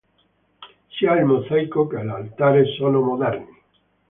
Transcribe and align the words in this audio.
Sia 0.87 1.15
il 1.19 1.25
mosaico 1.25 1.85
che 1.85 2.01
l'altare 2.01 2.65
sono 2.75 3.01
moderni. 3.01 3.61